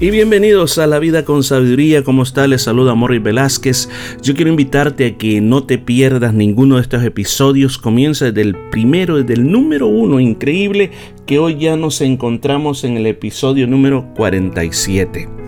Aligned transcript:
Y 0.00 0.10
bienvenidos 0.10 0.78
a 0.78 0.88
La 0.88 0.98
Vida 0.98 1.24
con 1.24 1.44
Sabiduría. 1.44 2.02
¿Cómo 2.02 2.24
está? 2.24 2.48
Les 2.48 2.62
saluda 2.62 2.94
Morris 2.94 3.22
Velázquez. 3.22 3.88
Yo 4.22 4.34
quiero 4.34 4.50
invitarte 4.50 5.06
a 5.06 5.16
que 5.16 5.40
no 5.40 5.64
te 5.64 5.78
pierdas 5.78 6.34
ninguno 6.34 6.76
de 6.76 6.82
estos 6.82 7.04
episodios. 7.04 7.78
Comienza 7.78 8.26
desde 8.26 8.42
el 8.42 8.56
primero, 8.70 9.16
desde 9.16 9.34
el 9.34 9.50
número 9.50 9.86
uno. 9.86 10.18
Increíble 10.18 10.90
que 11.26 11.38
hoy 11.38 11.58
ya 11.58 11.76
nos 11.76 12.00
encontramos 12.00 12.82
en 12.82 12.96
el 12.96 13.06
episodio 13.06 13.68
número 13.68 14.12
47. 14.16 15.43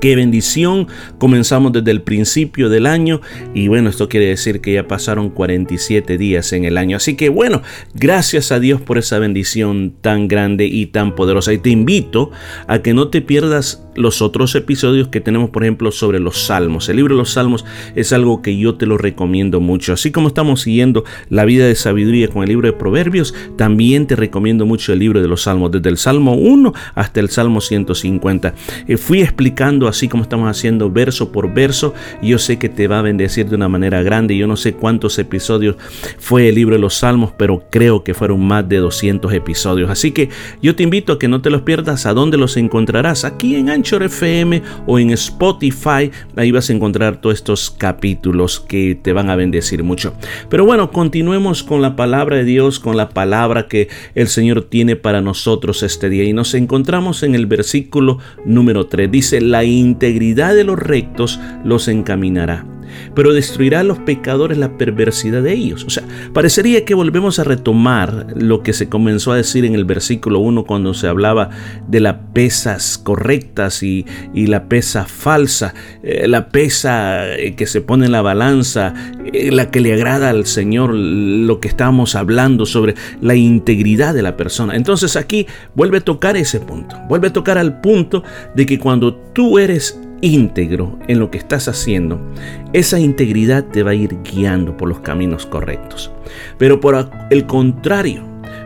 Qué 0.00 0.14
bendición. 0.14 0.86
Comenzamos 1.18 1.72
desde 1.72 1.90
el 1.90 2.02
principio 2.02 2.68
del 2.68 2.86
año 2.86 3.20
y 3.52 3.66
bueno, 3.66 3.90
esto 3.90 4.08
quiere 4.08 4.26
decir 4.26 4.60
que 4.60 4.74
ya 4.74 4.86
pasaron 4.86 5.30
47 5.30 6.16
días 6.16 6.52
en 6.52 6.64
el 6.64 6.78
año. 6.78 6.96
Así 6.96 7.16
que 7.16 7.28
bueno, 7.30 7.62
gracias 7.94 8.52
a 8.52 8.60
Dios 8.60 8.80
por 8.80 8.98
esa 8.98 9.18
bendición 9.18 9.94
tan 10.00 10.28
grande 10.28 10.66
y 10.66 10.86
tan 10.86 11.16
poderosa. 11.16 11.52
Y 11.52 11.58
te 11.58 11.70
invito 11.70 12.30
a 12.68 12.78
que 12.80 12.94
no 12.94 13.08
te 13.08 13.22
pierdas 13.22 13.84
los 13.96 14.22
otros 14.22 14.54
episodios 14.54 15.08
que 15.08 15.20
tenemos, 15.20 15.50
por 15.50 15.64
ejemplo, 15.64 15.90
sobre 15.90 16.20
los 16.20 16.46
salmos. 16.46 16.88
El 16.88 16.96
libro 16.96 17.16
de 17.16 17.18
los 17.18 17.32
salmos 17.32 17.64
es 17.96 18.12
algo 18.12 18.42
que 18.42 18.56
yo 18.56 18.76
te 18.76 18.86
lo 18.86 18.96
recomiendo 18.96 19.60
mucho. 19.60 19.92
Así 19.92 20.12
como 20.12 20.28
estamos 20.28 20.60
siguiendo 20.60 21.04
la 21.28 21.44
vida 21.44 21.66
de 21.66 21.74
sabiduría 21.74 22.28
con 22.28 22.44
el 22.44 22.50
libro 22.50 22.68
de 22.68 22.72
Proverbios, 22.74 23.34
también 23.56 24.06
te 24.06 24.14
recomiendo 24.14 24.66
mucho 24.66 24.92
el 24.92 25.00
libro 25.00 25.20
de 25.20 25.26
los 25.26 25.42
salmos, 25.42 25.72
desde 25.72 25.88
el 25.88 25.96
Salmo 25.96 26.34
1 26.34 26.72
hasta 26.94 27.18
el 27.18 27.28
Salmo 27.30 27.60
150. 27.60 28.54
Eh, 28.86 28.96
fui 28.96 29.20
explicando 29.20 29.87
así 29.88 30.08
como 30.08 30.22
estamos 30.22 30.48
haciendo 30.48 30.90
verso 30.90 31.32
por 31.32 31.52
verso. 31.52 31.94
Yo 32.22 32.38
sé 32.38 32.58
que 32.58 32.68
te 32.68 32.88
va 32.88 32.98
a 32.98 33.02
bendecir 33.02 33.48
de 33.48 33.56
una 33.56 33.68
manera 33.68 34.02
grande. 34.02 34.36
Yo 34.36 34.46
no 34.46 34.56
sé 34.56 34.74
cuántos 34.74 35.18
episodios 35.18 35.76
fue 36.18 36.48
el 36.48 36.54
libro 36.54 36.74
de 36.74 36.80
los 36.80 36.94
salmos, 36.94 37.32
pero 37.36 37.64
creo 37.70 38.04
que 38.04 38.14
fueron 38.14 38.44
más 38.46 38.68
de 38.68 38.78
200 38.78 39.32
episodios. 39.32 39.90
Así 39.90 40.12
que 40.12 40.28
yo 40.62 40.74
te 40.74 40.82
invito 40.82 41.12
a 41.12 41.18
que 41.18 41.28
no 41.28 41.40
te 41.40 41.50
los 41.50 41.62
pierdas. 41.62 42.06
¿A 42.06 42.14
dónde 42.14 42.36
los 42.36 42.56
encontrarás? 42.56 43.24
Aquí 43.24 43.54
en 43.54 43.70
Ancho 43.70 43.96
FM 43.96 44.62
o 44.86 44.98
en 44.98 45.10
Spotify. 45.10 46.10
Ahí 46.36 46.50
vas 46.50 46.70
a 46.70 46.72
encontrar 46.72 47.20
todos 47.20 47.36
estos 47.36 47.70
capítulos 47.70 48.60
que 48.60 48.98
te 49.00 49.12
van 49.12 49.30
a 49.30 49.36
bendecir 49.36 49.82
mucho. 49.82 50.14
Pero 50.48 50.64
bueno, 50.64 50.90
continuemos 50.90 51.62
con 51.62 51.82
la 51.82 51.96
palabra 51.96 52.36
de 52.36 52.44
Dios, 52.44 52.78
con 52.80 52.96
la 52.96 53.10
palabra 53.10 53.66
que 53.66 53.88
el 54.14 54.28
Señor 54.28 54.62
tiene 54.62 54.96
para 54.96 55.20
nosotros 55.20 55.82
este 55.82 56.08
día. 56.08 56.24
Y 56.24 56.32
nos 56.32 56.54
encontramos 56.54 57.22
en 57.22 57.34
el 57.34 57.46
versículo 57.46 58.18
número 58.44 58.86
3. 58.86 59.10
Dice, 59.10 59.40
la 59.40 59.64
integridad 59.78 60.54
de 60.54 60.64
los 60.64 60.78
rectos 60.78 61.40
los 61.64 61.88
encaminará 61.88 62.64
pero 63.14 63.32
destruirá 63.32 63.80
a 63.80 63.84
los 63.84 63.98
pecadores 63.98 64.58
la 64.58 64.76
perversidad 64.76 65.42
de 65.42 65.52
ellos. 65.52 65.84
O 65.84 65.90
sea, 65.90 66.04
parecería 66.32 66.84
que 66.84 66.94
volvemos 66.94 67.38
a 67.38 67.44
retomar 67.44 68.26
lo 68.36 68.62
que 68.62 68.72
se 68.72 68.88
comenzó 68.88 69.32
a 69.32 69.36
decir 69.36 69.64
en 69.64 69.74
el 69.74 69.84
versículo 69.84 70.38
1 70.40 70.64
cuando 70.64 70.94
se 70.94 71.08
hablaba 71.08 71.50
de 71.86 72.00
las 72.00 72.16
pesas 72.32 72.98
correctas 72.98 73.82
y, 73.82 74.06
la 74.34 74.68
pesa 74.68 75.04
falsa, 75.04 75.74
eh, 76.02 76.26
la 76.26 76.48
pesa 76.48 77.36
eh, 77.36 77.54
que 77.54 77.66
se 77.66 77.82
pone 77.82 78.06
en 78.06 78.12
la 78.12 78.22
balanza, 78.22 78.94
eh, 79.32 79.50
la 79.52 79.70
que 79.70 79.80
le 79.80 79.92
agrada 79.92 80.30
al 80.30 80.46
Señor, 80.46 80.94
lo 80.94 81.60
que 81.60 81.68
estamos 81.68 82.14
hablando 82.14 82.64
sobre 82.64 82.94
la 83.20 83.34
integridad 83.34 84.14
de 84.14 84.22
la 84.22 84.36
persona. 84.36 84.74
Entonces 84.74 85.16
aquí 85.16 85.46
vuelve 85.74 85.98
a 85.98 86.00
tocar 86.00 86.36
ese 86.36 86.60
punto, 86.60 86.96
vuelve 87.08 87.28
a 87.28 87.32
tocar 87.32 87.58
al 87.58 87.80
punto 87.80 88.22
de 88.54 88.64
que 88.64 88.78
cuando 88.78 89.14
tú 89.14 89.58
eres 89.58 90.00
íntegro 90.20 90.98
en 91.08 91.18
lo 91.18 91.30
que 91.30 91.38
estás 91.38 91.68
haciendo, 91.68 92.20
esa 92.72 92.98
integridad 92.98 93.64
te 93.64 93.82
va 93.82 93.92
a 93.92 93.94
ir 93.94 94.18
guiando 94.22 94.76
por 94.76 94.88
los 94.88 95.00
caminos 95.00 95.46
correctos. 95.46 96.10
Pero 96.58 96.80
por 96.80 97.10
el 97.30 97.46
contrario, 97.46 98.22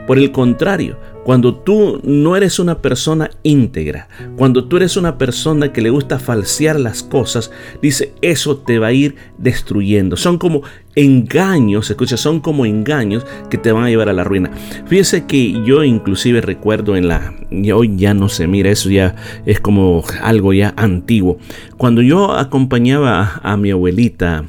por 0.07 0.19
el 0.19 0.33
contrario, 0.33 0.99
cuando 1.25 1.55
tú 1.55 2.00
no 2.03 2.37
eres 2.37 2.59
una 2.59 2.78
persona 2.78 3.31
íntegra, 3.43 4.09
cuando 4.37 4.65
tú 4.65 4.77
eres 4.77 4.97
una 4.97 5.19
persona 5.19 5.72
que 5.72 5.81
le 5.81 5.91
gusta 5.91 6.19
falsear 6.19 6.78
las 6.81 7.03
cosas, 7.03 7.53
dice, 7.81 8.12
eso 8.22 8.56
te 8.56 8.78
va 8.78 8.88
a 8.88 8.93
ir 8.93 9.15
destruyendo. 9.38 10.16
Son 10.16 10.38
como 10.38 10.62
engaños, 10.94 11.91
escucha, 11.91 12.16
son 12.16 12.41
como 12.41 12.66
engaños 12.66 13.25
que 13.50 13.59
te 13.59 13.72
van 13.72 13.84
a 13.84 13.88
llevar 13.88 14.09
a 14.09 14.12
la 14.12 14.25
ruina. 14.25 14.50
Fíjese 14.87 15.27
que 15.27 15.62
yo 15.65 15.84
inclusive 15.84 16.41
recuerdo 16.41 16.97
en 16.97 17.09
la, 17.09 17.34
hoy 17.75 17.97
ya 17.97 18.15
no 18.15 18.28
se 18.28 18.47
mira, 18.47 18.71
eso 18.71 18.91
ya 18.91 19.15
es 19.47 19.61
como 19.61 20.03
algo 20.22 20.53
ya 20.53 20.75
antiguo. 20.77 21.38
Cuando 21.77 22.03
yo 22.03 22.32
acompañaba 22.32 23.41
a 23.43 23.56
mi 23.56 23.71
abuelita 23.71 24.44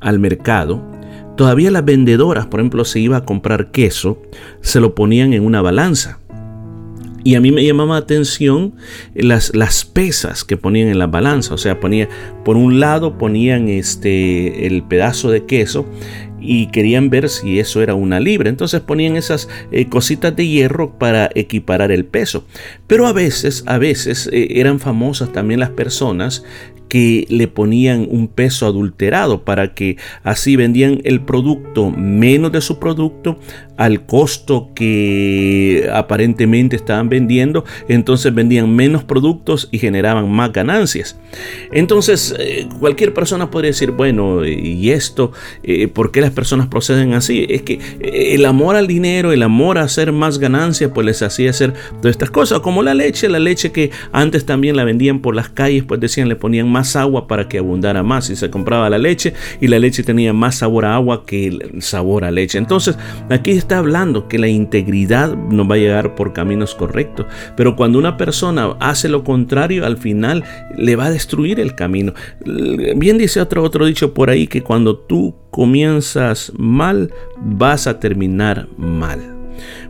al 0.00 0.18
mercado, 0.18 0.97
Todavía 1.38 1.70
las 1.70 1.84
vendedoras, 1.84 2.46
por 2.46 2.58
ejemplo, 2.58 2.84
si 2.84 2.98
iba 2.98 3.18
a 3.18 3.24
comprar 3.24 3.70
queso, 3.70 4.20
se 4.60 4.80
lo 4.80 4.96
ponían 4.96 5.32
en 5.34 5.44
una 5.44 5.62
balanza. 5.62 6.18
Y 7.22 7.36
a 7.36 7.40
mí 7.40 7.52
me 7.52 7.64
llamaba 7.64 7.94
la 7.94 8.00
atención 8.00 8.74
las, 9.14 9.54
las 9.54 9.84
pesas 9.84 10.42
que 10.42 10.56
ponían 10.56 10.88
en 10.88 10.98
la 10.98 11.06
balanza. 11.06 11.54
O 11.54 11.56
sea, 11.56 11.78
ponía, 11.78 12.08
por 12.44 12.56
un 12.56 12.80
lado 12.80 13.18
ponían 13.18 13.68
este, 13.68 14.66
el 14.66 14.82
pedazo 14.82 15.30
de 15.30 15.44
queso 15.44 15.86
y 16.40 16.66
querían 16.72 17.08
ver 17.08 17.28
si 17.28 17.60
eso 17.60 17.82
era 17.82 17.94
una 17.94 18.18
libra. 18.18 18.48
Entonces 18.48 18.80
ponían 18.80 19.14
esas 19.14 19.48
eh, 19.70 19.88
cositas 19.88 20.34
de 20.34 20.44
hierro 20.44 20.98
para 20.98 21.30
equiparar 21.36 21.92
el 21.92 22.04
peso. 22.04 22.46
Pero 22.88 23.06
a 23.06 23.12
veces, 23.12 23.62
a 23.66 23.78
veces 23.78 24.28
eh, 24.32 24.48
eran 24.58 24.80
famosas 24.80 25.32
también 25.32 25.60
las 25.60 25.70
personas 25.70 26.44
que 26.88 27.26
le 27.28 27.48
ponían 27.48 28.06
un 28.10 28.28
peso 28.28 28.66
adulterado 28.66 29.44
para 29.44 29.74
que 29.74 29.96
así 30.22 30.56
vendían 30.56 31.00
el 31.04 31.20
producto 31.20 31.90
menos 31.90 32.52
de 32.52 32.60
su 32.60 32.78
producto 32.78 33.38
al 33.76 34.04
costo 34.06 34.70
que 34.74 35.88
aparentemente 35.94 36.74
estaban 36.74 37.08
vendiendo, 37.08 37.64
entonces 37.88 38.34
vendían 38.34 38.74
menos 38.74 39.04
productos 39.04 39.68
y 39.70 39.78
generaban 39.78 40.30
más 40.30 40.52
ganancias. 40.52 41.16
Entonces 41.72 42.34
eh, 42.38 42.66
cualquier 42.80 43.14
persona 43.14 43.50
podría 43.50 43.70
decir, 43.70 43.92
bueno, 43.92 44.44
¿y 44.44 44.90
esto? 44.90 45.32
Eh, 45.62 45.86
¿Por 45.86 46.10
qué 46.10 46.20
las 46.20 46.32
personas 46.32 46.66
proceden 46.66 47.14
así? 47.14 47.46
Es 47.48 47.62
que 47.62 47.74
eh, 48.00 48.34
el 48.34 48.46
amor 48.46 48.74
al 48.74 48.88
dinero, 48.88 49.32
el 49.32 49.44
amor 49.44 49.78
a 49.78 49.82
hacer 49.82 50.10
más 50.10 50.38
ganancias, 50.38 50.90
pues 50.92 51.06
les 51.06 51.22
hacía 51.22 51.50
hacer 51.50 51.72
todas 52.00 52.12
estas 52.12 52.30
cosas, 52.30 52.60
como 52.60 52.82
la 52.82 52.94
leche, 52.94 53.28
la 53.28 53.38
leche 53.38 53.70
que 53.70 53.90
antes 54.12 54.44
también 54.44 54.76
la 54.76 54.84
vendían 54.84 55.20
por 55.20 55.36
las 55.36 55.48
calles, 55.50 55.84
pues 55.84 56.00
decían, 56.00 56.28
le 56.28 56.36
ponían 56.36 56.68
más 56.68 56.77
agua 56.96 57.26
para 57.26 57.48
que 57.48 57.58
abundara 57.58 58.02
más 58.02 58.30
y 58.30 58.36
se 58.36 58.50
compraba 58.50 58.90
la 58.90 58.98
leche 58.98 59.34
y 59.60 59.68
la 59.68 59.78
leche 59.78 60.02
tenía 60.02 60.32
más 60.32 60.56
sabor 60.56 60.84
a 60.84 60.94
agua 60.94 61.24
que 61.26 61.48
el 61.48 61.82
sabor 61.82 62.24
a 62.24 62.30
leche. 62.30 62.58
Entonces 62.58 62.96
aquí 63.30 63.52
está 63.52 63.78
hablando 63.78 64.28
que 64.28 64.38
la 64.38 64.48
integridad 64.48 65.36
no 65.36 65.66
va 65.66 65.76
a 65.76 65.78
llegar 65.78 66.14
por 66.14 66.32
caminos 66.32 66.74
correctos. 66.74 67.26
Pero 67.56 67.76
cuando 67.76 67.98
una 67.98 68.16
persona 68.16 68.76
hace 68.80 69.08
lo 69.08 69.24
contrario, 69.24 69.86
al 69.86 69.96
final 69.96 70.44
le 70.76 70.96
va 70.96 71.06
a 71.06 71.10
destruir 71.10 71.60
el 71.60 71.74
camino. 71.74 72.12
Bien 72.96 73.18
dice 73.18 73.40
otro, 73.40 73.62
otro 73.62 73.86
dicho 73.86 74.14
por 74.14 74.30
ahí 74.30 74.46
que 74.46 74.62
cuando 74.62 74.96
tú 74.96 75.34
comienzas 75.50 76.52
mal, 76.56 77.12
vas 77.36 77.86
a 77.86 77.98
terminar 78.00 78.68
mal. 78.76 79.37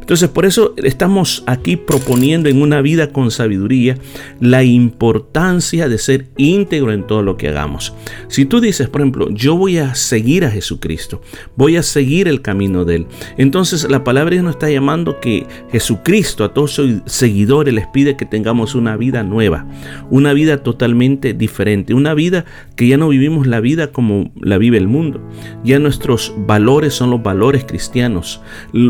Entonces 0.08 0.30
por 0.30 0.46
eso 0.46 0.72
estamos 0.78 1.44
aquí 1.44 1.76
proponiendo 1.76 2.48
en 2.48 2.62
una 2.62 2.80
vida 2.80 3.12
con 3.12 3.30
sabiduría 3.30 3.98
la 4.40 4.64
importancia 4.64 5.86
de 5.86 5.98
ser 5.98 6.28
íntegro 6.38 6.94
en 6.94 7.06
todo 7.06 7.22
lo 7.22 7.36
que 7.36 7.48
hagamos. 7.48 7.92
Si 8.28 8.46
tú 8.46 8.62
dices, 8.62 8.88
por 8.88 9.02
ejemplo, 9.02 9.28
yo 9.28 9.54
voy 9.54 9.76
a 9.76 9.94
seguir 9.94 10.46
a 10.46 10.50
Jesucristo, 10.50 11.20
voy 11.56 11.76
a 11.76 11.82
seguir 11.82 12.26
el 12.26 12.40
camino 12.40 12.86
de 12.86 12.96
Él, 12.96 13.06
entonces 13.36 13.86
la 13.90 14.02
palabra 14.02 14.40
nos 14.40 14.52
está 14.52 14.70
llamando 14.70 15.20
que 15.20 15.46
Jesucristo 15.70 16.42
a 16.42 16.54
todos 16.54 16.70
sus 16.72 17.02
seguidores 17.04 17.74
les 17.74 17.86
pide 17.88 18.16
que 18.16 18.24
tengamos 18.24 18.74
una 18.74 18.96
vida 18.96 19.22
nueva, 19.24 19.66
una 20.08 20.32
vida 20.32 20.62
totalmente 20.62 21.34
diferente, 21.34 21.92
una 21.92 22.14
vida 22.14 22.46
que 22.76 22.88
ya 22.88 22.96
no 22.96 23.10
vivimos 23.10 23.46
la 23.46 23.60
vida 23.60 23.92
como 23.92 24.32
la 24.40 24.56
vive 24.56 24.78
el 24.78 24.88
mundo, 24.88 25.20
ya 25.64 25.78
nuestros 25.78 26.32
valores 26.46 26.94
son 26.94 27.10
los 27.10 27.22
valores 27.22 27.66
cristianos, 27.66 28.40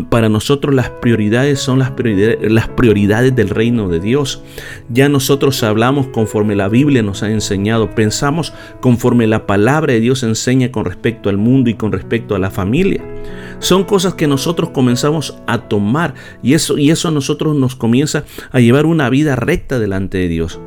para 0.09 0.29
nosotros 0.29 0.73
las 0.73 0.89
prioridades 0.89 1.08
son 1.55 1.79
las 1.79 1.91
prioridades, 1.91 2.51
las 2.51 2.67
prioridades 2.67 3.35
del 3.35 3.49
reino 3.49 3.89
de 3.89 3.99
Dios. 3.99 4.43
Ya 4.89 5.09
nosotros 5.09 5.63
hablamos 5.63 6.07
conforme 6.07 6.55
la 6.55 6.69
Biblia 6.69 7.01
nos 7.01 7.23
ha 7.23 7.31
enseñado, 7.31 7.95
pensamos 7.95 8.53
conforme 8.81 9.27
la 9.27 9.45
palabra 9.45 9.93
de 9.93 9.99
Dios 9.99 10.23
enseña 10.23 10.71
con 10.71 10.85
respecto 10.85 11.29
al 11.29 11.37
mundo 11.37 11.69
y 11.69 11.75
con 11.75 11.91
respecto 11.91 12.35
a 12.35 12.39
la 12.39 12.51
familia. 12.51 13.03
Son 13.59 13.83
cosas 13.83 14.13
que 14.13 14.27
nosotros 14.27 14.69
comenzamos 14.69 15.37
a 15.47 15.67
tomar 15.67 16.13
y 16.43 16.53
eso, 16.53 16.77
y 16.77 16.91
eso 16.91 17.07
a 17.07 17.11
nosotros 17.11 17.55
nos 17.55 17.75
comienza 17.75 18.23
a 18.51 18.59
llevar 18.59 18.85
una 18.85 19.09
vida 19.09 19.35
recta 19.35 19.79
delante 19.79 20.17
de 20.17 20.27
Dios. 20.27 20.59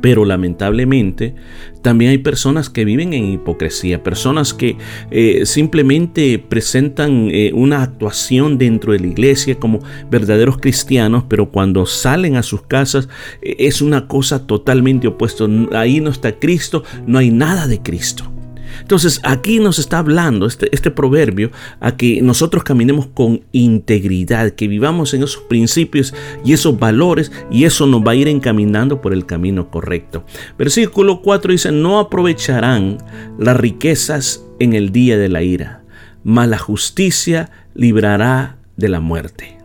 Pero 0.00 0.24
lamentablemente 0.24 1.34
también 1.82 2.12
hay 2.12 2.18
personas 2.18 2.70
que 2.70 2.84
viven 2.84 3.12
en 3.12 3.32
hipocresía, 3.32 4.02
personas 4.02 4.54
que 4.54 4.76
eh, 5.10 5.44
simplemente 5.44 6.38
presentan 6.38 7.28
eh, 7.30 7.50
una 7.54 7.82
actuación 7.82 8.56
dentro 8.56 8.92
de 8.92 9.00
la 9.00 9.08
iglesia 9.08 9.56
como 9.56 9.80
verdaderos 10.10 10.58
cristianos, 10.58 11.24
pero 11.28 11.50
cuando 11.50 11.84
salen 11.86 12.36
a 12.36 12.42
sus 12.42 12.62
casas 12.62 13.08
eh, 13.42 13.56
es 13.58 13.82
una 13.82 14.06
cosa 14.06 14.46
totalmente 14.46 15.08
opuesta. 15.08 15.44
Ahí 15.72 16.00
no 16.00 16.10
está 16.10 16.38
Cristo, 16.38 16.84
no 17.06 17.18
hay 17.18 17.30
nada 17.30 17.66
de 17.66 17.82
Cristo. 17.82 18.31
Entonces 18.80 19.20
aquí 19.22 19.60
nos 19.60 19.78
está 19.78 19.98
hablando 19.98 20.46
este, 20.46 20.68
este 20.72 20.90
proverbio 20.90 21.50
a 21.80 21.96
que 21.96 22.22
nosotros 22.22 22.64
caminemos 22.64 23.06
con 23.06 23.42
integridad, 23.52 24.52
que 24.52 24.68
vivamos 24.68 25.14
en 25.14 25.22
esos 25.22 25.42
principios 25.42 26.14
y 26.44 26.52
esos 26.52 26.78
valores 26.78 27.32
y 27.50 27.64
eso 27.64 27.86
nos 27.86 28.02
va 28.02 28.12
a 28.12 28.16
ir 28.16 28.28
encaminando 28.28 29.00
por 29.00 29.12
el 29.12 29.26
camino 29.26 29.70
correcto. 29.70 30.24
Versículo 30.58 31.22
4 31.22 31.52
dice, 31.52 31.72
no 31.72 31.98
aprovecharán 31.98 32.98
las 33.38 33.56
riquezas 33.56 34.44
en 34.58 34.74
el 34.74 34.92
día 34.92 35.18
de 35.18 35.28
la 35.28 35.42
ira, 35.42 35.84
mas 36.24 36.48
la 36.48 36.58
justicia 36.58 37.50
librará 37.74 38.56
de 38.76 38.88
la 38.88 39.00
muerte. 39.00 39.58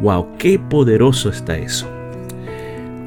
Wow, 0.00 0.36
qué 0.38 0.58
poderoso 0.58 1.28
está 1.28 1.56
eso. 1.56 1.88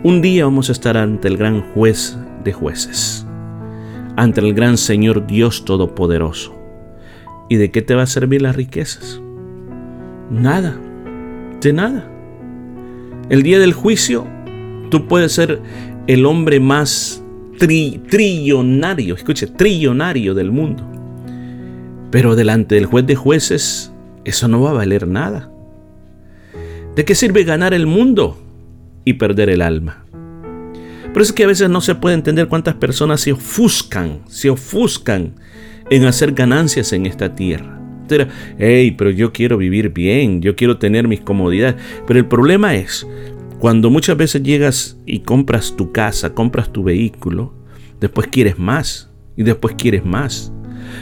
Un 0.04 0.22
día 0.22 0.46
vamos 0.46 0.70
a 0.70 0.72
estar 0.72 0.96
ante 0.96 1.28
el 1.28 1.38
gran 1.38 1.62
juez 1.74 2.18
de 2.44 2.54
jueces 2.54 3.27
ante 4.18 4.42
el 4.42 4.54
gran 4.54 4.78
Señor 4.78 5.28
Dios 5.28 5.64
Todopoderoso. 5.64 6.54
¿Y 7.50 7.56
de 7.56 7.72
qué 7.72 7.82
te 7.82 7.96
va 7.96 8.02
a 8.02 8.08
servir 8.08 8.42
las 8.42 8.56
riquezas? 8.56 9.22
Nada, 10.32 10.78
de 11.62 11.72
nada. 11.72 12.12
El 13.30 13.44
día 13.44 13.60
del 13.60 13.74
juicio, 13.74 14.28
tú 14.90 15.08
puedes 15.08 15.32
ser 15.32 15.62
el 16.08 16.26
hombre 16.26 16.60
más 16.60 17.24
trillonario, 17.60 19.16
escuche, 19.16 19.48
trillonario 19.48 20.34
del 20.34 20.52
mundo. 20.52 20.84
Pero 22.10 22.36
delante 22.36 22.76
del 22.76 22.88
juez 22.88 23.06
de 23.06 23.16
jueces, 23.16 23.94
eso 24.26 24.48
no 24.48 24.62
va 24.62 24.72
a 24.72 24.74
valer 24.74 25.08
nada. 25.08 25.52
¿De 26.96 27.06
qué 27.06 27.14
sirve 27.14 27.44
ganar 27.44 27.76
el 27.76 27.86
mundo 27.86 28.42
y 29.06 29.14
perder 29.14 29.50
el 29.50 29.62
alma? 29.62 30.07
Por 31.18 31.24
eso 31.24 31.32
es 31.32 31.36
que 31.36 31.46
a 31.46 31.48
veces 31.48 31.68
no 31.68 31.82
se 31.82 31.96
puede 31.96 32.14
entender 32.14 32.48
cuántas 32.48 32.76
personas 32.76 33.22
se 33.22 33.32
ofuscan, 33.32 34.20
se 34.28 34.52
ofuscan 34.52 35.34
en 35.90 36.06
hacer 36.06 36.34
ganancias 36.34 36.94
en 36.94 37.08
esta 37.08 37.34
tierra. 37.34 37.82
Hey, 38.60 38.94
pero 38.96 39.10
yo 39.10 39.34
quiero 39.34 39.58
vivir 39.58 39.90
bien, 39.90 40.44
yo 40.44 40.56
quiero 40.56 40.78
tener 40.78 41.08
mis 41.08 41.22
comodidades. 41.22 41.82
Pero 42.06 42.20
el 42.20 42.28
problema 42.28 42.76
es, 42.76 43.08
cuando 43.58 43.90
muchas 43.90 44.16
veces 44.16 44.44
llegas 44.44 45.00
y 45.08 45.22
compras 45.22 45.74
tu 45.76 45.92
casa, 45.92 46.36
compras 46.36 46.72
tu 46.72 46.84
vehículo, 46.84 47.52
después 48.00 48.28
quieres 48.28 48.60
más 48.60 49.10
y 49.36 49.42
después 49.42 49.74
quieres 49.76 50.06
más. 50.06 50.54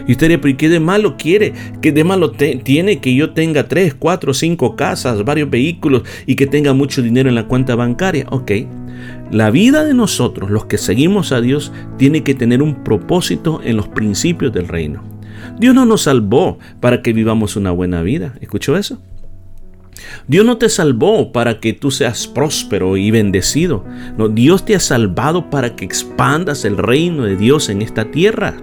Y 0.07 0.13
usted 0.13 0.29
dice, 0.29 0.39
pero 0.39 0.55
qué 0.55 0.69
de 0.69 0.79
malo 0.79 1.17
quiere? 1.17 1.51
¿Qué 1.81 1.91
de 1.91 2.05
malo 2.05 2.31
tiene 2.31 2.99
que 2.99 3.13
yo 3.13 3.33
tenga 3.33 3.67
tres, 3.67 3.93
cuatro, 3.93 4.33
cinco 4.33 4.77
casas, 4.77 5.25
varios 5.25 5.49
vehículos 5.49 6.03
y 6.25 6.37
que 6.37 6.47
tenga 6.47 6.71
mucho 6.71 7.01
dinero 7.01 7.27
en 7.27 7.35
la 7.35 7.49
cuenta 7.49 7.75
bancaria? 7.75 8.25
Ok, 8.29 8.51
la 9.31 9.51
vida 9.51 9.83
de 9.83 9.93
nosotros, 9.93 10.51
los 10.51 10.65
que 10.65 10.77
seguimos 10.77 11.31
a 11.31 11.41
Dios, 11.41 11.71
tiene 11.97 12.23
que 12.23 12.35
tener 12.35 12.61
un 12.61 12.83
propósito 12.83 13.59
en 13.63 13.77
los 13.77 13.87
principios 13.87 14.53
del 14.53 14.67
reino. 14.67 15.03
Dios 15.59 15.73
no 15.73 15.85
nos 15.85 16.03
salvó 16.03 16.59
para 16.79 17.01
que 17.01 17.13
vivamos 17.13 17.55
una 17.55 17.71
buena 17.71 18.01
vida. 18.01 18.35
¿Escuchó 18.41 18.77
eso? 18.77 18.99
Dios 20.27 20.45
no 20.45 20.57
te 20.57 20.69
salvó 20.69 21.31
para 21.31 21.59
que 21.59 21.73
tú 21.73 21.91
seas 21.91 22.27
próspero 22.27 22.97
y 22.97 23.11
bendecido. 23.11 23.85
No, 24.17 24.27
Dios 24.27 24.65
te 24.65 24.75
ha 24.75 24.79
salvado 24.79 25.49
para 25.49 25.75
que 25.75 25.85
expandas 25.85 26.65
el 26.65 26.77
reino 26.77 27.23
de 27.23 27.35
Dios 27.35 27.69
en 27.69 27.81
esta 27.81 28.11
tierra. 28.11 28.57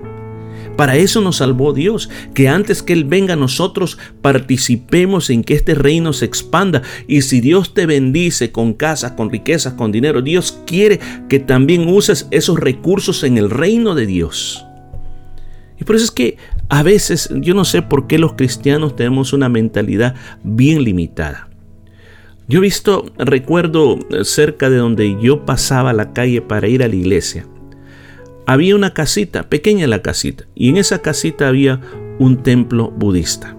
Para 0.82 0.96
eso 0.96 1.20
nos 1.20 1.36
salvó 1.36 1.72
Dios, 1.72 2.10
que 2.34 2.48
antes 2.48 2.82
que 2.82 2.92
Él 2.92 3.04
venga 3.04 3.36
nosotros 3.36 3.98
participemos 4.20 5.30
en 5.30 5.44
que 5.44 5.54
este 5.54 5.76
reino 5.76 6.12
se 6.12 6.24
expanda. 6.24 6.82
Y 7.06 7.22
si 7.22 7.40
Dios 7.40 7.72
te 7.72 7.86
bendice 7.86 8.50
con 8.50 8.72
casas, 8.72 9.12
con 9.12 9.30
riquezas, 9.30 9.74
con 9.74 9.92
dinero, 9.92 10.22
Dios 10.22 10.58
quiere 10.66 10.98
que 11.28 11.38
también 11.38 11.88
uses 11.88 12.26
esos 12.32 12.58
recursos 12.58 13.22
en 13.22 13.38
el 13.38 13.48
reino 13.48 13.94
de 13.94 14.06
Dios. 14.06 14.66
Y 15.78 15.84
por 15.84 15.94
eso 15.94 16.06
es 16.06 16.10
que 16.10 16.36
a 16.68 16.82
veces 16.82 17.30
yo 17.32 17.54
no 17.54 17.64
sé 17.64 17.82
por 17.82 18.08
qué 18.08 18.18
los 18.18 18.32
cristianos 18.32 18.96
tenemos 18.96 19.32
una 19.32 19.48
mentalidad 19.48 20.16
bien 20.42 20.82
limitada. 20.82 21.48
Yo 22.48 22.58
he 22.58 22.62
visto, 22.62 23.04
recuerdo 23.18 24.00
cerca 24.24 24.68
de 24.68 24.78
donde 24.78 25.16
yo 25.22 25.46
pasaba 25.46 25.92
la 25.92 26.12
calle 26.12 26.42
para 26.42 26.66
ir 26.66 26.82
a 26.82 26.88
la 26.88 26.96
iglesia, 26.96 27.46
había 28.46 28.74
una 28.74 28.92
casita, 28.92 29.44
pequeña 29.44 29.86
la 29.86 30.02
casita, 30.02 30.44
y 30.54 30.68
en 30.68 30.76
esa 30.76 31.00
casita 31.00 31.48
había 31.48 31.80
un 32.18 32.42
templo 32.42 32.90
budista. 32.90 33.56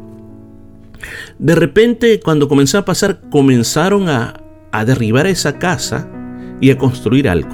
De 1.39 1.55
repente, 1.55 2.19
cuando 2.19 2.47
comenzó 2.47 2.77
a 2.77 2.85
pasar, 2.85 3.21
comenzaron 3.29 4.09
a, 4.09 4.41
a 4.71 4.85
derribar 4.85 5.27
esa 5.27 5.59
casa 5.59 6.07
y 6.61 6.71
a 6.71 6.77
construir 6.77 7.27
algo. 7.27 7.49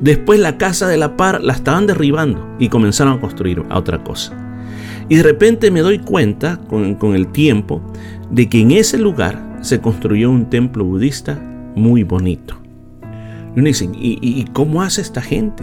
Después 0.00 0.40
la 0.40 0.58
casa 0.58 0.88
de 0.88 0.96
la 0.96 1.16
par 1.16 1.42
la 1.42 1.52
estaban 1.52 1.86
derribando 1.86 2.56
y 2.58 2.68
comenzaron 2.68 3.14
a 3.14 3.20
construir 3.20 3.62
a 3.68 3.78
otra 3.78 4.02
cosa. 4.02 4.36
Y 5.08 5.16
de 5.16 5.22
repente 5.22 5.70
me 5.70 5.80
doy 5.80 5.98
cuenta 5.98 6.58
con, 6.68 6.94
con 6.94 7.14
el 7.14 7.28
tiempo 7.28 7.82
de 8.30 8.48
que 8.48 8.60
en 8.60 8.70
ese 8.72 8.98
lugar 8.98 9.58
se 9.60 9.80
construyó 9.80 10.30
un 10.30 10.48
templo 10.48 10.84
budista 10.84 11.38
muy 11.74 12.02
bonito. 12.02 12.56
Y 13.54 13.60
uno 13.60 13.66
dice, 13.68 13.88
¿y, 13.94 14.18
y 14.22 14.44
cómo 14.52 14.82
hace 14.82 15.02
esta 15.02 15.20
gente? 15.20 15.62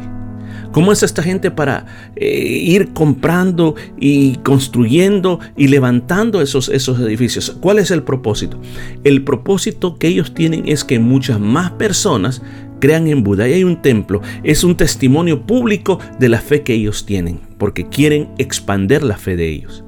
¿Cómo 0.71 0.91
es 0.91 1.01
esta 1.03 1.23
gente 1.23 1.49
para 1.51 1.85
eh, 2.15 2.27
ir 2.27 2.93
comprando 2.93 3.75
y 3.99 4.35
construyendo 4.37 5.39
y 5.57 5.67
levantando 5.67 6.41
esos, 6.41 6.69
esos 6.69 6.99
edificios? 6.99 7.57
¿Cuál 7.59 7.79
es 7.79 7.91
el 7.91 8.03
propósito? 8.03 8.59
El 9.03 9.23
propósito 9.23 9.97
que 9.97 10.07
ellos 10.07 10.33
tienen 10.33 10.67
es 10.67 10.83
que 10.83 10.99
muchas 10.99 11.39
más 11.39 11.71
personas 11.71 12.41
crean 12.79 13.07
en 13.07 13.23
Buda. 13.23 13.47
Y 13.47 13.53
hay 13.53 13.63
un 13.63 13.81
templo, 13.81 14.21
es 14.43 14.63
un 14.63 14.75
testimonio 14.75 15.41
público 15.45 15.99
de 16.19 16.29
la 16.29 16.39
fe 16.39 16.63
que 16.63 16.73
ellos 16.73 17.05
tienen, 17.05 17.39
porque 17.57 17.87
quieren 17.87 18.29
expander 18.37 19.03
la 19.03 19.17
fe 19.17 19.35
de 19.35 19.49
ellos. 19.49 19.83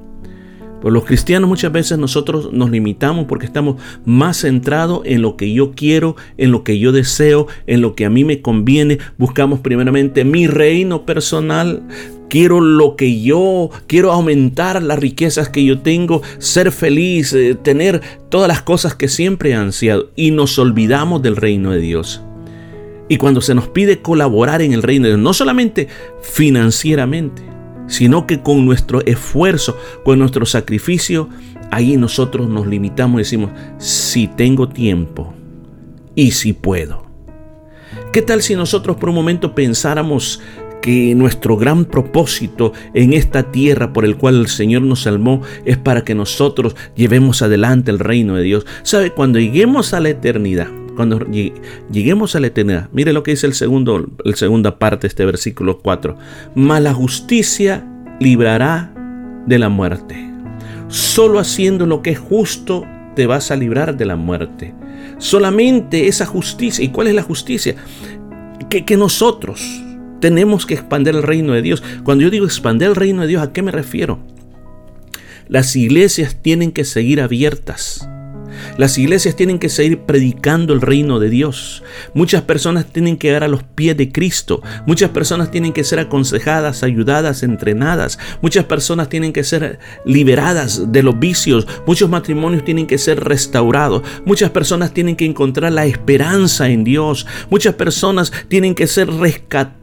Por 0.82 0.92
los 0.92 1.04
cristianos 1.04 1.48
muchas 1.48 1.70
veces 1.70 1.96
nosotros 1.96 2.52
nos 2.52 2.68
limitamos 2.70 3.26
porque 3.26 3.46
estamos 3.46 3.76
más 4.04 4.38
centrados 4.38 5.02
en 5.04 5.22
lo 5.22 5.36
que 5.36 5.52
yo 5.52 5.72
quiero, 5.76 6.16
en 6.38 6.50
lo 6.50 6.64
que 6.64 6.80
yo 6.80 6.90
deseo, 6.90 7.46
en 7.68 7.80
lo 7.80 7.94
que 7.94 8.04
a 8.04 8.10
mí 8.10 8.24
me 8.24 8.42
conviene. 8.42 8.98
Buscamos 9.16 9.60
primeramente 9.60 10.24
mi 10.24 10.48
reino 10.48 11.06
personal, 11.06 11.84
quiero 12.28 12.60
lo 12.60 12.96
que 12.96 13.22
yo, 13.22 13.70
quiero 13.86 14.10
aumentar 14.10 14.82
las 14.82 14.98
riquezas 14.98 15.48
que 15.48 15.64
yo 15.64 15.78
tengo, 15.78 16.20
ser 16.38 16.72
feliz, 16.72 17.32
eh, 17.32 17.54
tener 17.54 18.00
todas 18.28 18.48
las 18.48 18.62
cosas 18.62 18.96
que 18.96 19.06
siempre 19.06 19.50
he 19.50 19.54
ansiado 19.54 20.10
y 20.16 20.32
nos 20.32 20.58
olvidamos 20.58 21.22
del 21.22 21.36
reino 21.36 21.70
de 21.70 21.78
Dios. 21.78 22.22
Y 23.08 23.18
cuando 23.18 23.40
se 23.40 23.54
nos 23.54 23.68
pide 23.68 24.00
colaborar 24.00 24.62
en 24.62 24.72
el 24.72 24.82
reino 24.82 25.04
de 25.04 25.10
Dios, 25.10 25.22
no 25.22 25.32
solamente 25.32 25.86
financieramente, 26.22 27.51
sino 27.86 28.26
que 28.26 28.40
con 28.40 28.64
nuestro 28.64 29.04
esfuerzo, 29.04 29.76
con 30.04 30.18
nuestro 30.18 30.46
sacrificio, 30.46 31.28
ahí 31.70 31.96
nosotros 31.96 32.48
nos 32.48 32.66
limitamos 32.66 33.20
y 33.20 33.24
decimos, 33.24 33.50
si 33.78 34.28
tengo 34.28 34.68
tiempo 34.68 35.34
y 36.14 36.32
si 36.32 36.52
puedo. 36.52 37.06
¿Qué 38.12 38.22
tal 38.22 38.42
si 38.42 38.54
nosotros 38.54 38.96
por 38.96 39.08
un 39.08 39.14
momento 39.14 39.54
pensáramos 39.54 40.40
que 40.82 41.14
nuestro 41.14 41.56
gran 41.56 41.84
propósito 41.84 42.72
en 42.92 43.12
esta 43.12 43.52
tierra 43.52 43.92
por 43.92 44.04
el 44.04 44.16
cual 44.16 44.40
el 44.40 44.48
Señor 44.48 44.82
nos 44.82 45.02
salvó 45.02 45.40
es 45.64 45.78
para 45.78 46.02
que 46.04 46.14
nosotros 46.14 46.74
llevemos 46.96 47.40
adelante 47.40 47.90
el 47.90 47.98
reino 47.98 48.36
de 48.36 48.42
Dios? 48.42 48.66
¿Sabe? 48.82 49.12
Cuando 49.12 49.38
lleguemos 49.38 49.94
a 49.94 50.00
la 50.00 50.10
eternidad, 50.10 50.68
cuando 50.96 51.18
lleguemos 51.90 52.34
a 52.34 52.40
la 52.40 52.48
eternidad, 52.48 52.88
mire 52.92 53.12
lo 53.12 53.22
que 53.22 53.32
dice 53.32 53.46
el 53.46 53.54
segundo, 53.54 54.08
la 54.24 54.36
segunda 54.36 54.78
parte 54.78 55.06
este 55.06 55.24
versículo 55.24 55.78
4. 55.78 56.16
Mas 56.54 56.82
la 56.82 56.94
justicia 56.94 57.86
librará 58.20 58.92
de 59.46 59.58
la 59.58 59.68
muerte. 59.68 60.30
Solo 60.88 61.38
haciendo 61.38 61.86
lo 61.86 62.02
que 62.02 62.10
es 62.10 62.18
justo 62.18 62.84
te 63.14 63.26
vas 63.26 63.50
a 63.50 63.56
librar 63.56 63.96
de 63.96 64.04
la 64.04 64.16
muerte. 64.16 64.74
Solamente 65.18 66.08
esa 66.08 66.26
justicia. 66.26 66.84
¿Y 66.84 66.88
cuál 66.88 67.08
es 67.08 67.14
la 67.14 67.22
justicia? 67.22 67.76
Que, 68.68 68.84
que 68.84 68.96
nosotros 68.96 69.82
tenemos 70.20 70.66
que 70.66 70.74
expandir 70.74 71.14
el 71.14 71.22
reino 71.22 71.52
de 71.52 71.62
Dios. 71.62 71.82
Cuando 72.04 72.24
yo 72.24 72.30
digo 72.30 72.46
expandir 72.46 72.88
el 72.88 72.96
reino 72.96 73.22
de 73.22 73.28
Dios, 73.28 73.42
¿a 73.42 73.52
qué 73.52 73.62
me 73.62 73.72
refiero? 73.72 74.18
Las 75.48 75.74
iglesias 75.76 76.36
tienen 76.40 76.72
que 76.72 76.84
seguir 76.84 77.20
abiertas 77.20 78.08
Las 78.76 78.98
iglesias 78.98 79.36
tienen 79.36 79.58
que 79.58 79.68
seguir 79.68 80.00
predicando 80.00 80.72
el 80.72 80.80
reino 80.80 81.18
de 81.18 81.30
Dios. 81.30 81.82
Muchas 82.14 82.42
personas 82.42 82.86
tienen 82.86 83.16
que 83.16 83.28
llegar 83.28 83.44
a 83.44 83.48
los 83.48 83.62
pies 83.62 83.96
de 83.96 84.10
Cristo. 84.10 84.62
Muchas 84.86 85.10
personas 85.10 85.50
tienen 85.50 85.72
que 85.72 85.84
ser 85.84 85.98
aconsejadas, 85.98 86.82
ayudadas, 86.82 87.42
entrenadas. 87.42 88.18
Muchas 88.40 88.64
personas 88.64 89.08
tienen 89.08 89.32
que 89.32 89.44
ser 89.44 89.78
liberadas 90.04 90.92
de 90.92 91.02
los 91.02 91.18
vicios. 91.18 91.66
Muchos 91.86 92.08
matrimonios 92.08 92.64
tienen 92.64 92.86
que 92.86 92.98
ser 92.98 93.22
restaurados. 93.22 94.02
Muchas 94.24 94.50
personas 94.50 94.92
tienen 94.92 95.16
que 95.16 95.26
encontrar 95.26 95.72
la 95.72 95.86
esperanza 95.86 96.68
en 96.68 96.84
Dios. 96.84 97.26
Muchas 97.50 97.74
personas 97.74 98.32
tienen 98.48 98.74
que 98.74 98.86
ser 98.86 99.10
rescatadas 99.10 99.81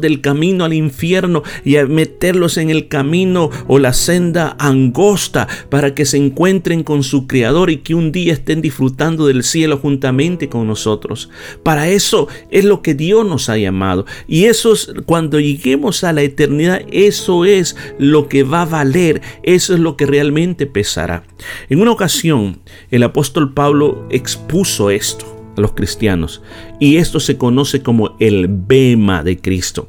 del 0.00 0.22
camino 0.22 0.64
al 0.64 0.72
infierno 0.72 1.42
y 1.66 1.76
a 1.76 1.84
meterlos 1.84 2.56
en 2.56 2.70
el 2.70 2.88
camino 2.88 3.50
o 3.66 3.78
la 3.78 3.92
senda 3.92 4.56
angosta 4.58 5.48
para 5.68 5.94
que 5.94 6.06
se 6.06 6.16
encuentren 6.16 6.82
con 6.82 7.02
su 7.02 7.26
Creador 7.26 7.68
y 7.68 7.78
que 7.78 7.94
un 7.94 8.10
día 8.10 8.32
estén 8.32 8.62
disfrutando 8.62 9.26
del 9.26 9.44
cielo 9.44 9.76
juntamente 9.76 10.48
con 10.48 10.66
nosotros. 10.66 11.28
Para 11.62 11.90
eso 11.90 12.26
es 12.50 12.64
lo 12.64 12.80
que 12.80 12.94
Dios 12.94 13.26
nos 13.26 13.50
ha 13.50 13.58
llamado. 13.58 14.06
Y 14.26 14.44
eso 14.44 14.72
es 14.72 14.92
cuando 15.04 15.38
lleguemos 15.38 16.04
a 16.04 16.14
la 16.14 16.22
eternidad, 16.22 16.80
eso 16.90 17.44
es 17.44 17.76
lo 17.98 18.28
que 18.28 18.44
va 18.44 18.62
a 18.62 18.66
valer, 18.66 19.20
eso 19.42 19.74
es 19.74 19.80
lo 19.80 19.94
que 19.98 20.06
realmente 20.06 20.64
pesará. 20.66 21.24
En 21.68 21.82
una 21.82 21.92
ocasión, 21.92 22.60
el 22.90 23.02
apóstol 23.02 23.52
Pablo 23.52 24.06
expuso 24.10 24.88
esto 24.88 25.29
los 25.60 25.72
cristianos. 25.72 26.42
Y 26.78 26.96
esto 26.96 27.20
se 27.20 27.36
conoce 27.36 27.82
como 27.82 28.16
el 28.18 28.48
bema 28.48 29.22
de 29.22 29.38
Cristo. 29.38 29.88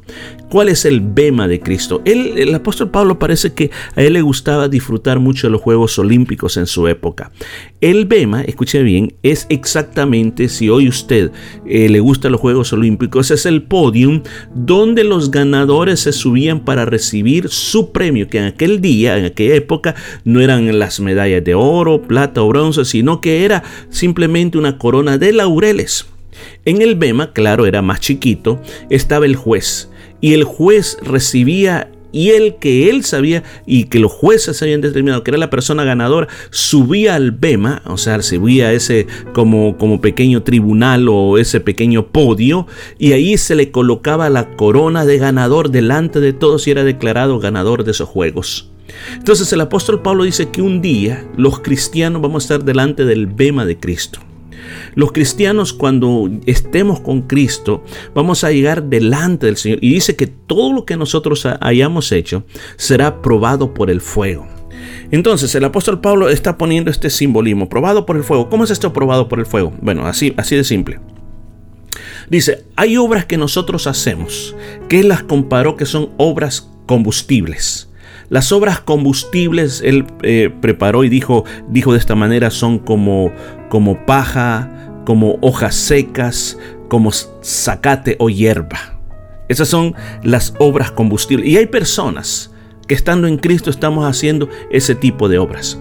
¿Cuál 0.51 0.67
es 0.67 0.83
el 0.83 0.99
bema 0.99 1.47
de 1.47 1.61
Cristo? 1.61 2.01
el 2.03 2.53
apóstol 2.53 2.91
Pablo 2.91 3.17
parece 3.17 3.53
que 3.53 3.71
a 3.95 4.01
él 4.01 4.11
le 4.11 4.21
gustaba 4.21 4.67
disfrutar 4.67 5.17
mucho 5.17 5.47
de 5.47 5.51
los 5.51 5.61
Juegos 5.61 5.97
Olímpicos 5.97 6.57
en 6.57 6.67
su 6.67 6.89
época. 6.89 7.31
El 7.79 8.05
bema, 8.05 8.41
escuche 8.41 8.83
bien, 8.83 9.13
es 9.23 9.45
exactamente, 9.47 10.49
si 10.49 10.67
hoy 10.67 10.89
usted 10.89 11.31
eh, 11.65 11.87
le 11.87 12.01
gusta 12.01 12.29
los 12.29 12.41
Juegos 12.41 12.73
Olímpicos, 12.73 13.31
es 13.31 13.45
el 13.45 13.63
podium 13.63 14.23
donde 14.53 15.05
los 15.05 15.31
ganadores 15.31 16.01
se 16.01 16.11
subían 16.11 16.65
para 16.65 16.83
recibir 16.83 17.47
su 17.47 17.93
premio, 17.93 18.27
que 18.27 18.39
en 18.39 18.43
aquel 18.43 18.81
día, 18.81 19.17
en 19.17 19.23
aquella 19.23 19.55
época, 19.55 19.95
no 20.25 20.41
eran 20.41 20.77
las 20.77 20.99
medallas 20.99 21.45
de 21.45 21.55
oro, 21.55 22.01
plata 22.01 22.43
o 22.43 22.49
bronce, 22.49 22.83
sino 22.83 23.21
que 23.21 23.45
era 23.45 23.63
simplemente 23.89 24.57
una 24.57 24.77
corona 24.77 25.17
de 25.17 25.31
laureles. 25.31 26.07
En 26.65 26.81
el 26.81 26.95
bema, 26.95 27.31
claro, 27.31 27.65
era 27.65 27.81
más 27.81 28.01
chiquito, 28.01 28.61
estaba 28.89 29.25
el 29.25 29.37
juez 29.37 29.90
y 30.21 30.33
el 30.33 30.43
juez 30.43 30.97
recibía 31.01 31.91
y 32.11 32.29
el 32.31 32.55
que 32.55 32.89
él 32.89 33.03
sabía 33.03 33.43
y 33.65 33.85
que 33.85 33.99
los 33.99 34.11
jueces 34.11 34.61
habían 34.61 34.81
determinado 34.81 35.23
que 35.23 35.31
era 35.31 35.37
la 35.37 35.49
persona 35.49 35.83
ganadora, 35.83 36.27
subía 36.49 37.15
al 37.15 37.31
bema, 37.31 37.81
o 37.85 37.97
sea, 37.97 38.21
subía 38.21 38.67
a 38.67 38.73
ese 38.73 39.07
como, 39.33 39.77
como 39.77 40.01
pequeño 40.01 40.43
tribunal 40.43 41.07
o 41.09 41.37
ese 41.37 41.59
pequeño 41.59 42.07
podio, 42.07 42.67
y 42.97 43.13
ahí 43.13 43.37
se 43.37 43.55
le 43.55 43.71
colocaba 43.71 44.29
la 44.29 44.55
corona 44.55 45.05
de 45.05 45.17
ganador 45.17 45.71
delante 45.71 46.19
de 46.19 46.33
todos 46.33 46.67
y 46.67 46.71
era 46.71 46.83
declarado 46.83 47.39
ganador 47.39 47.83
de 47.83 47.91
esos 47.91 48.09
juegos. 48.09 48.69
Entonces 49.15 49.51
el 49.53 49.61
apóstol 49.61 50.01
Pablo 50.01 50.25
dice 50.25 50.49
que 50.49 50.61
un 50.61 50.81
día 50.81 51.25
los 51.37 51.59
cristianos 51.59 52.21
vamos 52.21 52.43
a 52.43 52.45
estar 52.45 52.65
delante 52.65 53.05
del 53.05 53.27
bema 53.27 53.65
de 53.65 53.77
Cristo. 53.79 54.19
Los 54.95 55.11
cristianos 55.11 55.73
cuando 55.73 56.29
estemos 56.45 56.99
con 56.99 57.23
Cristo 57.23 57.83
vamos 58.13 58.43
a 58.43 58.51
llegar 58.51 58.83
delante 58.83 59.45
del 59.45 59.57
Señor 59.57 59.79
y 59.81 59.93
dice 59.93 60.15
que 60.15 60.27
todo 60.27 60.73
lo 60.73 60.85
que 60.85 60.97
nosotros 60.97 61.47
hayamos 61.59 62.11
hecho 62.11 62.43
será 62.75 63.21
probado 63.21 63.73
por 63.73 63.89
el 63.89 64.01
fuego. 64.01 64.47
Entonces 65.11 65.53
el 65.55 65.65
apóstol 65.65 65.99
Pablo 65.99 66.29
está 66.29 66.57
poniendo 66.57 66.89
este 66.89 67.09
simbolismo, 67.09 67.69
probado 67.69 68.05
por 68.05 68.15
el 68.15 68.23
fuego. 68.23 68.49
¿Cómo 68.49 68.63
es 68.63 68.71
esto 68.71 68.93
probado 68.93 69.27
por 69.27 69.39
el 69.39 69.45
fuego? 69.45 69.73
Bueno, 69.81 70.07
así, 70.07 70.33
así 70.37 70.55
de 70.55 70.63
simple. 70.63 70.99
Dice, 72.29 72.65
hay 72.77 72.95
obras 72.95 73.25
que 73.25 73.37
nosotros 73.37 73.87
hacemos, 73.87 74.55
que 74.87 75.01
él 75.01 75.09
las 75.09 75.23
comparó 75.23 75.75
que 75.75 75.85
son 75.85 76.11
obras 76.17 76.69
combustibles. 76.85 77.90
Las 78.31 78.53
obras 78.53 78.79
combustibles 78.79 79.81
él 79.83 80.05
eh, 80.23 80.49
preparó 80.61 81.03
y 81.03 81.09
dijo, 81.09 81.43
dijo 81.67 81.91
de 81.91 81.99
esta 81.99 82.15
manera 82.15 82.49
son 82.49 82.79
como, 82.79 83.33
como 83.67 84.05
paja, 84.05 84.71
como 85.05 85.37
hojas 85.41 85.75
secas, 85.75 86.57
como 86.87 87.11
zacate 87.11 88.15
o 88.19 88.29
hierba. 88.29 88.97
Esas 89.49 89.67
son 89.67 89.95
las 90.23 90.53
obras 90.59 90.91
combustibles. 90.91 91.45
Y 91.45 91.57
hay 91.57 91.65
personas 91.65 92.53
que 92.87 92.93
estando 92.93 93.27
en 93.27 93.35
Cristo 93.35 93.69
estamos 93.69 94.05
haciendo 94.05 94.47
ese 94.71 94.95
tipo 94.95 95.27
de 95.27 95.37
obras. 95.37 95.77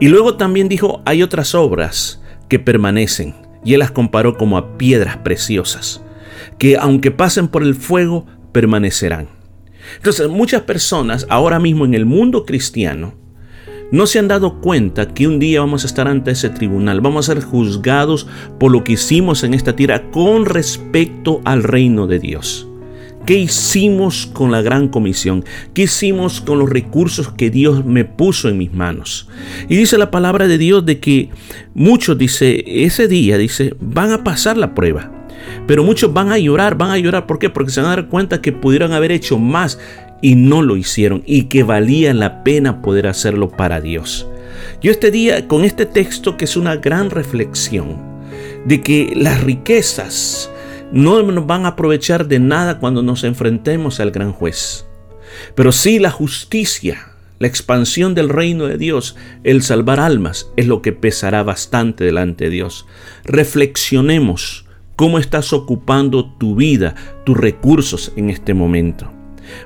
Y 0.00 0.08
luego 0.08 0.36
también 0.36 0.68
dijo, 0.68 1.00
hay 1.06 1.22
otras 1.22 1.54
obras 1.54 2.20
que 2.48 2.58
permanecen. 2.58 3.34
Y 3.64 3.72
él 3.72 3.78
las 3.78 3.90
comparó 3.90 4.36
como 4.36 4.58
a 4.58 4.76
piedras 4.76 5.16
preciosas, 5.16 6.02
que 6.58 6.76
aunque 6.76 7.10
pasen 7.10 7.48
por 7.48 7.62
el 7.62 7.74
fuego, 7.74 8.26
permanecerán. 8.52 9.39
Entonces, 9.96 10.28
muchas 10.28 10.62
personas 10.62 11.26
ahora 11.28 11.58
mismo 11.58 11.84
en 11.84 11.94
el 11.94 12.06
mundo 12.06 12.44
cristiano 12.44 13.14
no 13.92 14.06
se 14.06 14.18
han 14.18 14.28
dado 14.28 14.60
cuenta 14.60 15.12
que 15.12 15.26
un 15.26 15.38
día 15.38 15.60
vamos 15.60 15.82
a 15.82 15.86
estar 15.86 16.06
ante 16.06 16.30
ese 16.30 16.48
tribunal, 16.50 17.00
vamos 17.00 17.28
a 17.28 17.34
ser 17.34 17.42
juzgados 17.42 18.26
por 18.58 18.70
lo 18.70 18.84
que 18.84 18.92
hicimos 18.92 19.42
en 19.42 19.54
esta 19.54 19.74
tierra 19.74 20.10
con 20.10 20.46
respecto 20.46 21.40
al 21.44 21.64
reino 21.64 22.06
de 22.06 22.20
Dios. 22.20 22.68
¿Qué 23.26 23.38
hicimos 23.38 24.26
con 24.26 24.50
la 24.50 24.62
gran 24.62 24.88
comisión? 24.88 25.44
¿Qué 25.74 25.82
hicimos 25.82 26.40
con 26.40 26.58
los 26.58 26.70
recursos 26.70 27.30
que 27.30 27.50
Dios 27.50 27.84
me 27.84 28.04
puso 28.04 28.48
en 28.48 28.58
mis 28.58 28.72
manos? 28.72 29.28
Y 29.68 29.76
dice 29.76 29.98
la 29.98 30.10
palabra 30.10 30.48
de 30.48 30.56
Dios 30.56 30.86
de 30.86 31.00
que 31.00 31.28
muchos, 31.74 32.16
dice, 32.16 32.64
ese 32.66 33.08
día, 33.08 33.36
dice, 33.36 33.74
van 33.78 34.12
a 34.12 34.24
pasar 34.24 34.56
la 34.56 34.74
prueba. 34.74 35.19
Pero 35.66 35.84
muchos 35.84 36.12
van 36.12 36.30
a 36.32 36.38
llorar, 36.38 36.76
van 36.76 36.90
a 36.90 36.98
llorar. 36.98 37.26
¿Por 37.26 37.38
qué? 37.38 37.50
Porque 37.50 37.70
se 37.70 37.80
van 37.80 37.90
a 37.90 37.96
dar 37.96 38.08
cuenta 38.08 38.40
que 38.40 38.52
pudieron 38.52 38.92
haber 38.92 39.12
hecho 39.12 39.38
más 39.38 39.78
y 40.22 40.34
no 40.34 40.62
lo 40.62 40.76
hicieron 40.76 41.22
y 41.26 41.44
que 41.44 41.62
valía 41.62 42.12
la 42.14 42.42
pena 42.44 42.82
poder 42.82 43.06
hacerlo 43.06 43.48
para 43.50 43.80
Dios. 43.80 44.26
Yo 44.82 44.90
este 44.90 45.10
día, 45.10 45.48
con 45.48 45.64
este 45.64 45.86
texto 45.86 46.36
que 46.36 46.44
es 46.44 46.56
una 46.56 46.76
gran 46.76 47.10
reflexión, 47.10 47.96
de 48.64 48.82
que 48.82 49.12
las 49.16 49.42
riquezas 49.42 50.50
no 50.92 51.22
nos 51.22 51.46
van 51.46 51.64
a 51.64 51.68
aprovechar 51.68 52.26
de 52.26 52.38
nada 52.38 52.78
cuando 52.78 53.02
nos 53.02 53.24
enfrentemos 53.24 54.00
al 54.00 54.10
gran 54.10 54.32
juez. 54.32 54.86
Pero 55.54 55.72
sí 55.72 55.98
la 55.98 56.10
justicia, 56.10 57.12
la 57.38 57.46
expansión 57.46 58.14
del 58.14 58.28
reino 58.28 58.66
de 58.66 58.76
Dios, 58.76 59.16
el 59.44 59.62
salvar 59.62 60.00
almas, 60.00 60.50
es 60.56 60.66
lo 60.66 60.82
que 60.82 60.92
pesará 60.92 61.42
bastante 61.42 62.04
delante 62.04 62.44
de 62.44 62.50
Dios. 62.50 62.86
Reflexionemos 63.24 64.66
cómo 65.00 65.18
estás 65.18 65.54
ocupando 65.54 66.26
tu 66.26 66.56
vida, 66.56 66.94
tus 67.24 67.34
recursos 67.34 68.12
en 68.16 68.28
este 68.28 68.52
momento. 68.52 69.10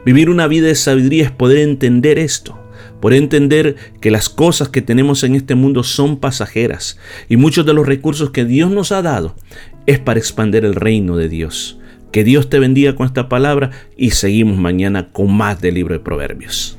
Vivir 0.06 0.30
una 0.30 0.46
vida 0.46 0.68
de 0.68 0.76
sabiduría 0.76 1.24
es 1.24 1.32
poder 1.32 1.58
entender 1.58 2.20
esto, 2.20 2.56
poder 3.00 3.20
entender 3.20 3.74
que 4.00 4.12
las 4.12 4.28
cosas 4.28 4.68
que 4.68 4.80
tenemos 4.80 5.24
en 5.24 5.34
este 5.34 5.56
mundo 5.56 5.82
son 5.82 6.18
pasajeras 6.20 7.00
y 7.28 7.36
muchos 7.36 7.66
de 7.66 7.74
los 7.74 7.84
recursos 7.84 8.30
que 8.30 8.44
Dios 8.44 8.70
nos 8.70 8.92
ha 8.92 9.02
dado 9.02 9.34
es 9.86 9.98
para 9.98 10.20
expandir 10.20 10.64
el 10.64 10.76
reino 10.76 11.16
de 11.16 11.28
Dios. 11.28 11.80
Que 12.12 12.22
Dios 12.22 12.48
te 12.48 12.60
bendiga 12.60 12.94
con 12.94 13.08
esta 13.08 13.28
palabra 13.28 13.72
y 13.96 14.10
seguimos 14.10 14.56
mañana 14.56 15.10
con 15.10 15.36
más 15.36 15.60
del 15.60 15.74
libro 15.74 15.94
de 15.94 15.98
Proverbios. 16.00 16.78